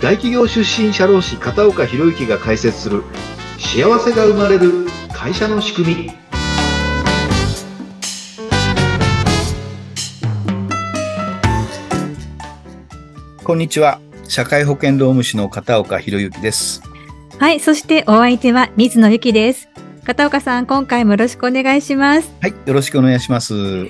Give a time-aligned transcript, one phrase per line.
[0.00, 3.02] 大企業出身社労士片岡博之が解説する
[3.58, 6.12] 幸せが生まれる会社の仕組み
[13.42, 16.82] こんにちは社会保険労務士の片岡博之です
[17.38, 19.68] はい、そしてお相手は水野由紀です。
[20.04, 22.32] 片岡さん、今回もよろしくお願いします。
[22.40, 23.86] はいよろしくお願いします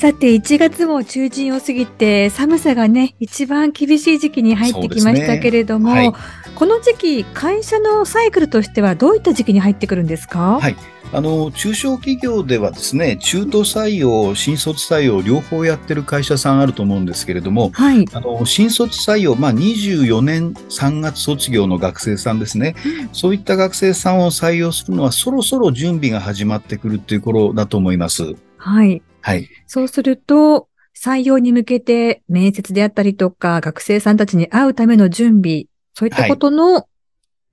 [0.00, 10.58] さて、1月も中旬を過ぎて、寒さがね、一番厳しい時期に入ってきましたけれども、そうですねこの時期、会社のサイクルとしてはどういった時期に入ってくるんですか？
[10.58, 10.76] はい
[11.12, 18.06] あの中小企業ではですね中途採用新卒採用両方やってる会社さんあると思うんですけれどもはい。
[18.12, 22.76] あの新卒採用、まあ、24年3月卒業の学生さんですね、
[23.12, 28.34] そういった学生さんを採用するのはそろそろ準備が始まってくるっていう頃だと思います。
[28.56, 29.02] はい。
[29.20, 29.48] はい。
[29.66, 36.88] そうすると、採用に向けて面接であったりとか、学生さんたちに会うための準備、そういったことの、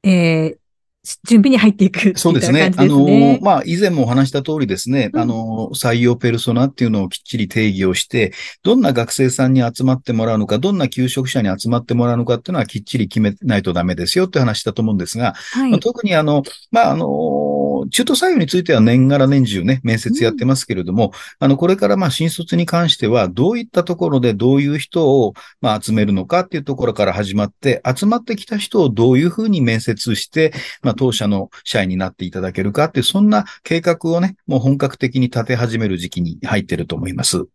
[0.03, 0.57] えー
[1.25, 2.71] 準備に入っていくっていったそうですね。
[2.75, 3.39] あの。
[3.41, 15.79] まあ、以前もお話した通りですね、うんあの採用ペルソナっていうのをきっちり定義をして、どんな学生さんに集まってもらうのか、どんな求職者に集まってもらうのかっていうのはきっちり決めないとダメですよって話だと思うんですが、はいまあ、。
[15.79, 37.45] 特にあの、まあ、あの、中途採用については年がら年中ね、面接やってますけれども、あの、これからまあ、新卒に関しては、どういったところでどういう人をまあ、集めるのかっていうところから始まって、集まってきた人をどういうふうに面接して、まあ、当社の社員になっていただけるかっていう、そんな計画をね、もう本格的に立て始める時期に入ってると思います。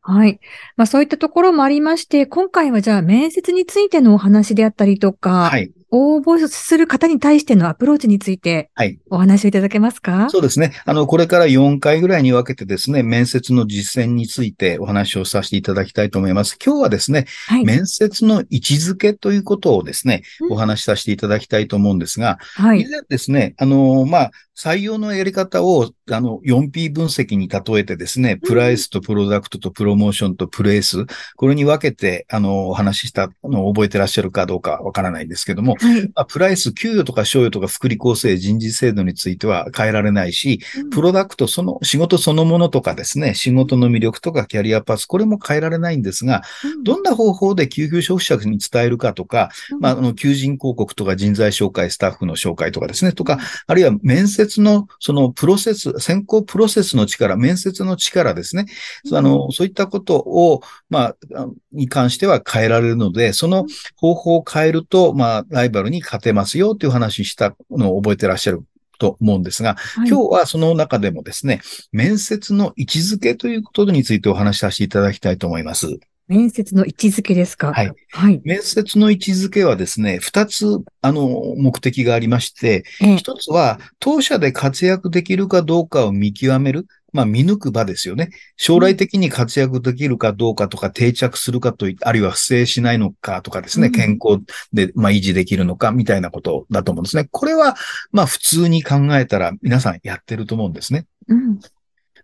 [0.00, 0.40] はい。
[0.76, 5.72] まあそういったところもありまして、今回はじゃあ面接についてのお話であったりとか、はい。
[5.90, 8.98] 応募する方に対してのアプローチについてはい。
[9.10, 10.28] お話をいただけますか？
[10.30, 10.72] そうですね。
[10.84, 16.58] あの、これから4回ぐらいに分けてですね、面接の実践についてお話をさせていただきたいと思います。
[16.64, 17.64] 今日はですね、はい。
[17.64, 22.88] 面接の位置づけということをですね、うんお話しさせていただきたいと思うんですが、以はい。
[22.88, 31.04] 前ですね、あの、まあ、採用のやり方を、あの、4P 分析に例えてですね、プライスとプロダクトとプロモーションとプレイス、
[31.36, 36.02] これに分けて、あの、お話ししたのを覚えてらっしゃるかどうかわからないんですけども、はい。
[36.02, 40.60] まあ、プライス、給与とか賞与とか福利厚生、人事制度については変えられないし、
[40.90, 46.84] プロダクト、その仕事そのものとかですね、仕事の魅力とかキャリアパス、これも変えられないんですが、うん。
[46.84, 49.50] どんな方法で救急消費者に伝えるかとか、
[49.80, 58.66] まあ、あの、求人広告とか人材紹介、スタッフの紹介とかですね、とか、あるいは面接のそのプロセス、選考プロセスの力、面接の力ですね。
[59.12, 63.66] あの、そういったことを、まあ、あに関しては変えられるので、その
[63.96, 68.64] 方法を変えると、まあ、ライバルに勝てますよという話したのを覚えてらっしゃる
[68.98, 71.60] と思うんですが、はい今日はその中でもですね、
[71.92, 75.98] 面接の位置づけということについてお話しさせていただきたいと思います。
[76.28, 77.72] 面接の位置づけですか？
[77.72, 77.92] はい。
[78.10, 78.40] はい。
[78.44, 80.66] 面接の位置づけはですね、二つ、
[81.00, 86.86] あの、目的がありまして、ええ一つは、当社で活躍できるかどうかを見極める。
[87.16, 88.28] まあ、見抜く場ですよね。
[88.56, 94.42] 将来的に活躍できるかどうかとか、定着するかとい、あるいは不正しないのかとかですね、うん健康
[94.74, 97.26] で、まあ、維持できるのかみたいなことだと思うんですね。
[97.30, 97.74] これは、
[98.12, 101.06] まあ、普通に考えたら皆さんやってると思うんですね。
[101.28, 101.58] うん。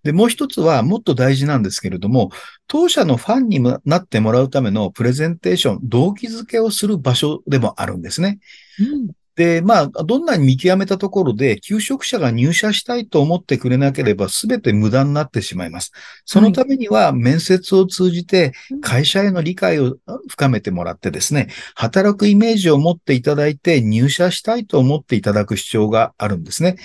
[0.03, 2.31] で、もう一つはもっと大事なんですけれども、
[2.67, 8.39] 当社のファンにもなってもらうためのプレゼンテーション、動機づけをする場所でもあるんですね。
[8.79, 15.93] うんで、まあ、どんなに見極めたところで、求職者が入社したいと思ってくれなければ、すべて無駄になってしまいます。
[16.27, 19.97] そのためには、面接を通じて、会社への理解を
[20.29, 26.77] 深めてもらってですね、働くイメージを持っていただいて、入社したいと思っていただく必要があるんですね。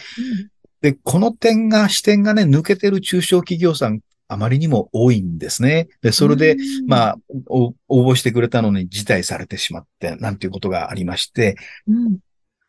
[0.81, 5.87] で、この点が、視点がね、抜けてる中小企業さん、あまりにも多いんですね。
[6.01, 12.19] で、それで、うんまあ、お応募してくれたのに辞退されてしまって、なんていうことがありまして、うん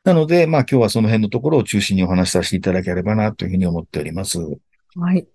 [0.04, 4.38] なので、まあ今日はその辺のところを中心にお話しさせていただければなというふうに思っております。
[4.96, 5.26] はい。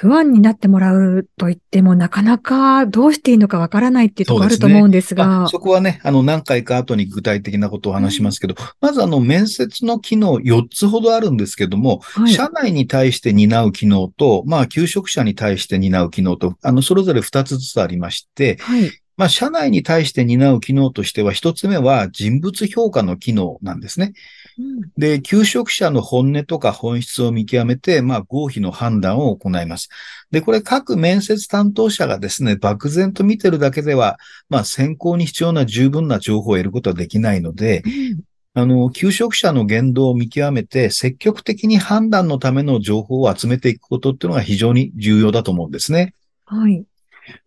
[0.00, 5.44] 不安になってもらうと言っても、なかなかどうしていいのかわからないっていうところあると思うんですまが。
[5.46, 12.32] あ、そこはね、あの何回か後に具体的なことを話しますけど、まずあの面接の機能4つほどあるんですけども、はい。
[12.32, 18.90] 社内に対して担う機能と、まあ求職者に対して担う機能と、あのそれぞれ2つずつありまして、はい。
[19.18, 24.14] まあ社内に対して担う機能としては、1つ目は人物評価の機能なんですね。
[24.58, 29.88] うんで、求職者の本音とか本質を見極めて、まあ、合否の判断を行います。
[30.30, 34.18] で、これ各面接担当者がですね、漠然と見てるだけでは、
[34.48, 38.20] まあ、選考に必要な十分な情報を得ることはできないので、うん
[38.54, 46.12] あの、求職者の言動を見極めて、積極的に判断のための情報を集めていくことっていうのが非常に重要だと思うんですね。
[46.44, 46.84] はい。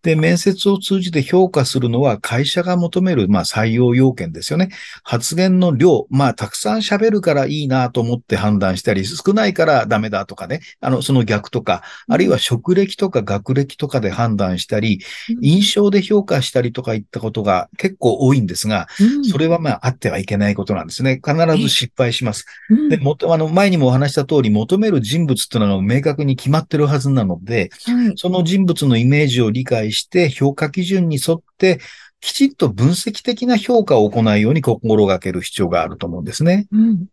[0.04, 4.69] で、面接を通じて評価するのは会社が求める、まあ、採用要件ですよね。
[5.04, 15.01] 発言の量、まあ、たくさん喋るからいいなと思って判断したり、少ないからダメだとかね、あの、その逆とか、あるいは職歴とか学歴とかで判断したり、
[15.42, 18.88] 印象で評価したりとかいったことが結構多いんですが、
[19.30, 21.22] それはまあ、あってはいけないことなんですね。
[21.24, 22.45] 必ず失敗します。
[22.89, 27.69] で、もと、あの、前にもお話した通り、求める人物っていうのが明確に決まってるはずなので、
[28.16, 31.79] その人物のイメージを理解して評価基準に沿って
[32.19, 36.68] きちっと分析的な評価を行うように心がける必要があると思うんですね。
[36.71, 37.06] うん。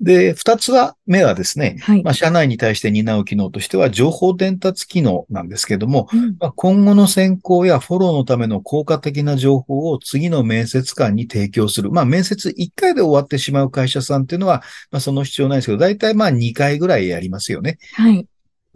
[0.00, 2.04] で、二つは、目はですね、はい。
[2.04, 11.90] まあ、社内に対して担う機能としては、情報伝達機能なんですけども、うんまあ、今後の選考やフォローのための効果的な情報を次の面接官に提供する。
[11.90, 17.78] まあ、面接1回で終わってしまう会社さんっていうのは、まあ、その必要ないですけど、大体まあ2回ぐらいやりますよね。
[17.94, 18.24] はい。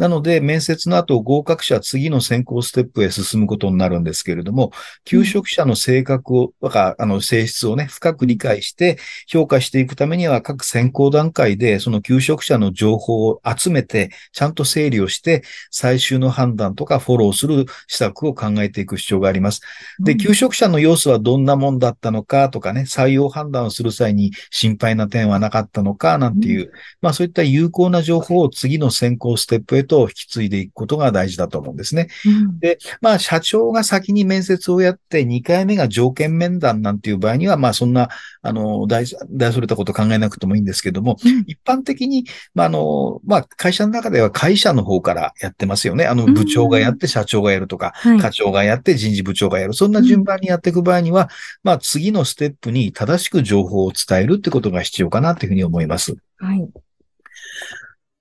[0.02, 4.72] なので、面接の後、合格者は次の選考ステップへ進むことになるんですけれども、
[5.04, 19.60] 求職者の性格を、あの、性質をね、深く理解して、評価していくためには、各選考段階で、その求職者の情報を集めて、ちゃんと整理をして、最終の判断とかフォローする施策を考えていく必要があります。
[20.00, 32.08] で、求職者の要素はどんなもんだったのかとかね、採用判断をする際に心配な点はなかったのかなんていう、まあそういった有効な情報を次の選考ステップへと引き継いでいくことが大事だと思うんですね。
[32.26, 38.08] うんで、まあ社長が先に面接をやって2回目が条件面談なんていう場合には、まあそんな、
[38.42, 46.06] あの、大、大それたこと考えなくてもいいんですけども、うん一般的に、まああの、まあ会社の中では会社の方からやってますよね。
[46.06, 48.18] あのうん部長がやって社長がやるとか、はい。
[48.18, 49.74] 課長がやって人事部長がやる。
[49.74, 51.28] そんな順番にやっていく場合には、
[51.62, 56.16] まあ次のステップに正しく情報を伝えるってことが必要かなというふうに思います。
[56.38, 56.68] はい。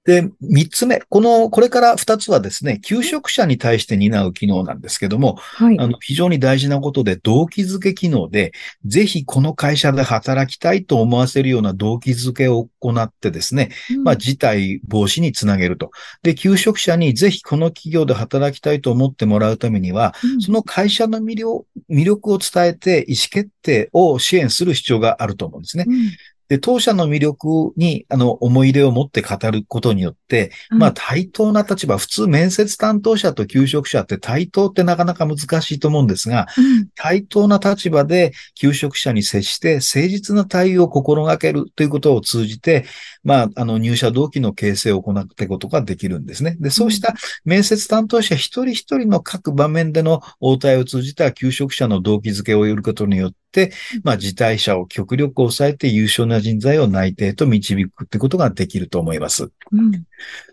[0.03, 1.01] で、三つ目。
[1.09, 5.79] この、これから二つはですね、求職者に対して担う機能なんですけども、はい。
[5.79, 8.51] あの、非常に大事なことで、動機づけ機能で、
[8.83, 13.69] ぜひこの会社で働きたいと思わせるような動機づけを行ってですね、
[14.03, 15.91] まあ、事態防止につなげると。
[16.23, 25.85] で、求職者にぜひこの企業で働きたいと思ってもらうためには、うんその会社の魅力魅力を伝えて意思決定を支援する必要があると思うんですね。
[25.87, 26.11] うん
[26.51, 36.89] で、当社の魅力に、あの、思い入れを持って語ることによって、まあ、対等な立場、普通面接担当者と求職者って対等ってなかなか難しいと思うんですが、うん。
[36.95, 42.83] 対等な立場で求職者に接して誠実な対応を心がけるということを通じて、
[43.23, 46.57] まあ、あの、入社動機の形成を行っていくことができるんですね。
[46.59, 47.13] で、そうした
[47.45, 53.71] 面接担当者一人一人の各場面での応対を通じた求職者の動機づけを得ることによって、
[54.03, 59.51] まあ、辞退者を極力抑えて優秀な人材を内定と導くってことができると思います。
[59.71, 60.03] うん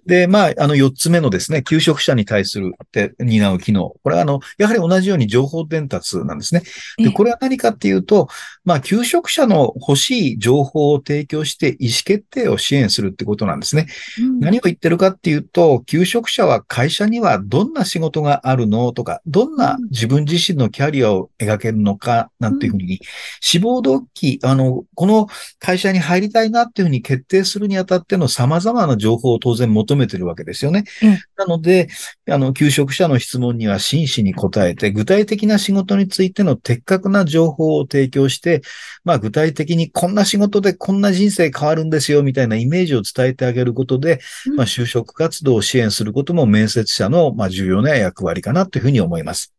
[0.06, 3.94] で、まあ、あの、四つ目のですね、求職者に対するって担う機能。
[4.02, 6.62] これは、あの、やはり同じように情報伝達なんですね。
[6.96, 8.28] で、ええこれは何かっていうと、
[8.64, 13.86] まあ、求職者の欲しい情報を提供して意思決定を支援するってことなんですね。
[14.20, 23.00] うん何を言ってるかっていうと、求職者は会社にはどんな仕事があるのとか、どんな自分自身のキャリアを描けるのか、なんていうふうに、
[23.40, 25.26] 志望動機、あの、この
[25.58, 31.18] 会社に入りたいなっていうふうに決定するにあたっての様々な情報を当然求めてるわけですよねええ。
[31.36, 31.88] なので、
[32.30, 38.62] あの、求職者の質問には真摯に答えて、具体的な仕事についての的確な情報を提供して、
[39.04, 49.52] まあ具体的にこんな仕事でこんな人生変わるんですよみたいなイメージを伝えてあげることで、うんまあ就職活動を支援することも面接者のまあ重要な役割かなというふうに思います。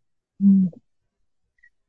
[0.43, 0.69] うん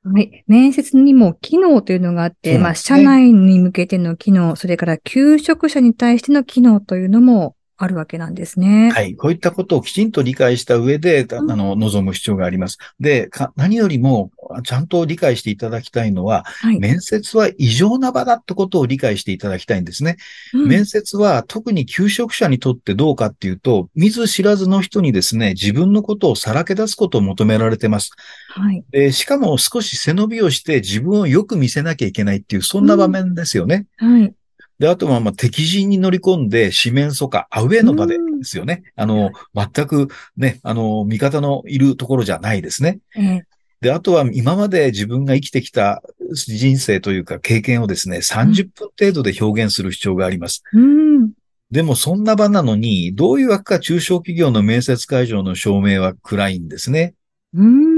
[0.02, 0.44] はい。
[0.46, 8.90] 面接にも機能というのがあって、まあ、社内に向けての機能、それから求職者に対しての機能というのもあるわけなんですね。
[8.90, 9.16] はい。
[9.16, 12.76] こういったことをきちんと理解した上で、あの、望む必要があります。
[13.00, 14.30] で、か何よりも、
[14.64, 16.78] ちゃんと理解していただきたいのは、はい。
[16.78, 20.18] 面接は異常な場だってことを理解していただきたいんですね。
[20.52, 28.10] うん面接は特に求職者にとってどうかっていうと、見ず知らずの人にですね、自分のことをさらけ出すことを求められてます。
[28.50, 28.84] はい。
[28.90, 33.86] でしかも少し背伸びをして自分をよく見せなきゃいけないっていう、そんな場面ですよね。
[33.96, 34.34] はい。
[34.80, 38.82] で、あとは、まあ、敵陣に乗り込んで、四面楚歌、アウェーの場でうんですよね。
[38.96, 40.08] あの、全く
[40.38, 42.98] ね、あの、味方のいるところじゃないですね。
[43.14, 43.44] ええ
[43.82, 46.02] で、あとは今まで自分が生きてきた
[46.34, 50.62] 人生というか経験をですね、30分程度で表現する必要があります。
[50.74, 51.30] うん。
[51.70, 57.14] でもそんな場なのに、どういうわけか中小企業の面接会場の照明は暗いんですね。
[57.54, 57.89] うん。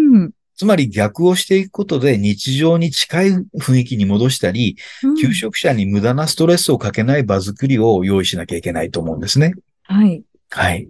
[0.63, 9.55] つまり逆をしていくことで日常に近い雰囲気に戻したり、うん求職者に無駄なストレスをかけない場作りを用意しなきゃいけないと思うんですね。
[9.83, 10.23] はい。
[10.51, 10.89] はい。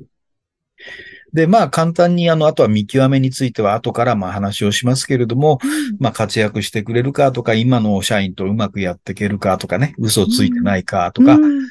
[1.33, 5.59] で、まあ簡単にあの、あとは見極めについては後からまあ話をしますけれども、
[5.99, 11.63] まあ活躍してくれるかとか、今の社員とうまくやっていけるかとかね、嘘ついてないかとか、うん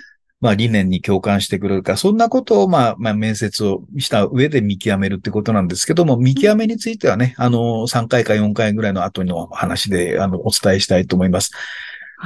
[0.42, 11.52] まあ理念に共感してくれるか、そんなことをまあ、まあ面接をした上で見極めるってことなんですけども、見極めについてはね、あの、3回か4回ぐらいの後の話で、あの、お伝えしたいと思います。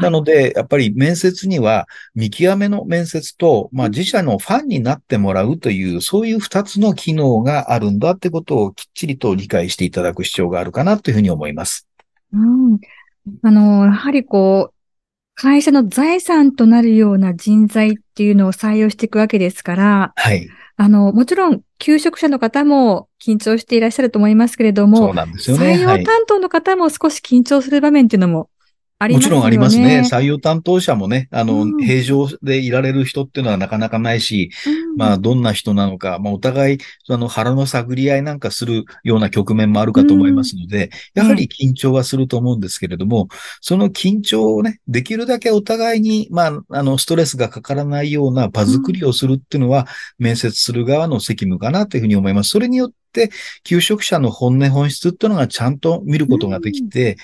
[0.01, 11.87] なので、やっぱり面接には、見極めの面接と、まあ自社のファンになってもらうという、そういう二つの機能があるんだってことをきっちりと理解していただく必要があるかなというふうに思います。
[12.33, 12.79] うん。
[13.41, 14.74] あの、やはりこう、
[15.35, 20.47] 会社の財産となるような人材っていうのを採用していくわけですから、はい。
[20.77, 25.75] あの、もちろん、求職者の方も緊張していらっしゃると思いますけれどそうも、なんですよね。
[25.75, 26.03] 採用はい。
[26.03, 28.49] 担当の方も少し緊張する場面っていうのも
[28.97, 29.35] ありますよね。
[29.35, 30.03] もちろんありますね。
[30.05, 36.77] 採用担当者もね、あの、うん平常でいられる人っていうのはなかなかないし、うんまあ、どんな人なのか、まあ、お互い、
[37.09, 43.27] あの、腹の探り合いなんかするような局面もあるかと思いますので、やはり緊張はすると思うんですけれども、
[43.61, 49.87] その緊張をね、できるだけお互いに、まあ、あの、ストレスがかからないような場作りをするっていうのは、
[50.17, 52.49] 面接する側の責務かなというふうに思います。
[52.49, 52.95] それによって、
[53.63, 57.17] 求職者の本音本質っていうのがちゃんと見ることができて、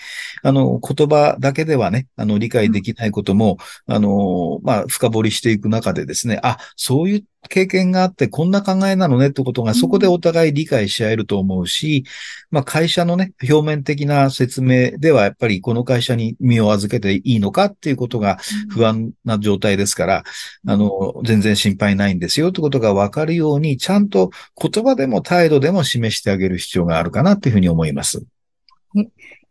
[0.43, 12.05] あの、言葉だけではね、あの、理解できないことも、あの、まあ、深掘りしていく中でですね、あ、そういう経験があってこんな考えなのねってことがそこでお互い理解し合えると思うし、
[12.51, 18.37] まあ会社のね、表面的な説明ではやっぱりこの会社に身を預けていいのかっていうことが
[18.69, 20.23] 不安な状態ですから、
[20.67, 28.23] あの、全然心配ないんですよってことがわかるように、ちゃんと言葉でも態度でも示してあげる必要があるかなっていうふうに思います。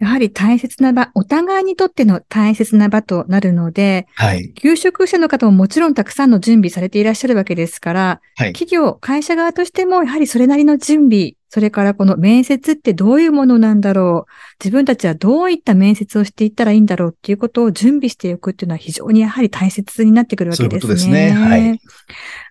[0.00, 4.50] やはり大切な場、お互いにとっての大切な場となるので、はい。
[4.54, 8.52] 求職者の方ももちろんたくさんの準備されていらっしゃるわけですから、はい。
[8.54, 14.32] 企業、会社側としてもやはりそれなりの準備、それからこの面接ってどういうものなんだろう、
[14.64, 20.80] 自分たちはどういった面接をしていったらいいんだろうっていうことを準備しておくっていうのは非常にやはり大切になってくるわけですね。
[20.80, 21.80] そういうことですねはい。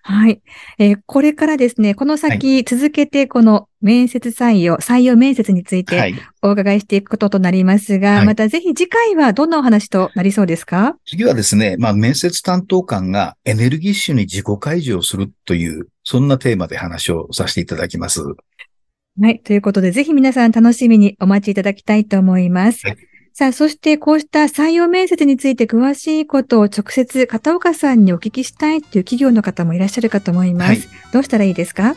[0.02, 0.42] はい。
[0.78, 6.14] えーこれからですね、この先続けてこの面接採用、採用面接についてはい。
[6.42, 10.96] お伺いしていくこととなりますが、はいまたぜひ次回はどんなお話となりそうですか？
[11.06, 18.22] 次はですね、まあ、面接担当官がエネルギッシュに自己開示をするという、そんなテーマで話をさせていただきます。
[18.22, 19.40] はい。
[19.40, 22.86] ということで、ぜひ皆さん楽しみにお待ちいただきたいと思います。
[22.86, 22.96] はい
[23.32, 30.68] さあ、そしてこうした採用面接について詳しいことを直接片岡さんにお聞きしたいという企業の方もいらっしゃるかと思います。
[30.68, 31.96] はいどうしたらいいですか？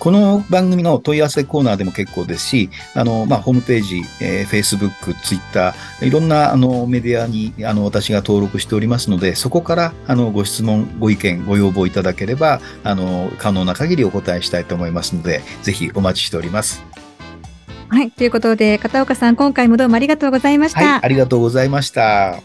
[0.00, 5.72] この番組の問い合わせコーナーでも結構ですし、あの、まあ、ホームページ、えー、Facebook、Twitter、
[6.02, 16.82] いろんな、あの、メディアに、あの、私が登録しておりますので、そこから、あの、ご質問、ご意見、ご要望いただければ、あの、可能な限りお答えしたいと思いますので、ぜひお待ちしております。
[17.90, 18.10] はい。
[18.12, 20.80] ということで、片岡さん、今回もどうもありがとうございました。
[20.80, 22.40] はい、ありがとうございました。